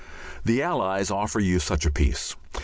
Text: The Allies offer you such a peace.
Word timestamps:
The 0.43 0.63
Allies 0.63 1.11
offer 1.11 1.39
you 1.39 1.59
such 1.59 1.85
a 1.85 1.91
peace. 1.91 2.35